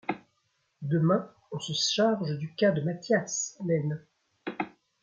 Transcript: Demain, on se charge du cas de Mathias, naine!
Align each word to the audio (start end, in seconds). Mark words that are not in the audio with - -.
Demain, 0.81 1.29
on 1.51 1.59
se 1.59 1.73
charge 1.73 2.35
du 2.39 2.55
cas 2.55 2.71
de 2.71 2.81
Mathias, 2.81 3.55
naine! 3.63 4.03